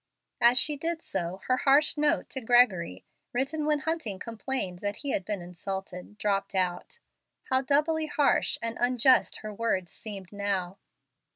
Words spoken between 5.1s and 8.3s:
had been insulted, dropped out. How doubly